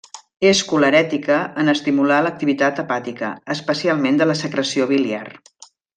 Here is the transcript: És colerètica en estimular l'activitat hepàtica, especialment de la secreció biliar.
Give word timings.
És 0.51 0.61
colerètica 0.69 1.35
en 1.63 1.69
estimular 1.73 2.17
l'activitat 2.27 2.81
hepàtica, 2.85 3.29
especialment 3.57 4.19
de 4.23 4.29
la 4.31 4.37
secreció 4.45 4.89
biliar. 4.95 5.25